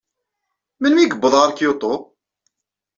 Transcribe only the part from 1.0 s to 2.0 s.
ay yuweḍ ɣer Kyoto?